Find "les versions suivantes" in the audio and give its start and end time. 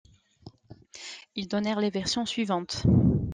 1.79-2.87